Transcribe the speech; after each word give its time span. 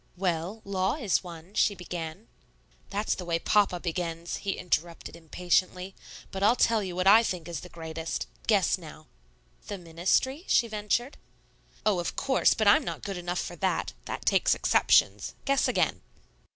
"Well, 0.17 0.63
law 0.65 0.95
is 0.95 1.23
one" 1.23 1.53
she 1.53 1.75
began. 1.75 2.27
"That's 2.89 3.13
the 3.13 3.23
way 3.23 3.37
Papa 3.37 3.79
begins," 3.79 4.37
he 4.37 4.53
interrupted 4.53 5.15
impatiently; 5.15 5.93
"but 6.31 6.41
I'll 6.41 6.55
tell 6.55 6.81
you 6.81 6.95
what 6.95 7.05
I 7.05 7.21
think 7.21 7.47
is 7.47 7.59
the 7.59 7.69
greatest. 7.69 8.25
Guess, 8.47 8.79
now." 8.79 9.05
"The 9.67 9.77
ministry?" 9.77 10.43
she 10.47 10.67
ventured. 10.67 11.17
"Oh, 11.85 11.99
of 11.99 12.15
course; 12.15 12.55
but 12.55 12.67
I'm 12.67 12.83
not 12.83 13.03
good 13.03 13.15
enough 13.15 13.37
for 13.39 13.55
that, 13.57 13.93
that 14.05 14.25
takes 14.25 14.55
exceptions. 14.55 15.35
Guess 15.45 15.67
again." 15.67 16.01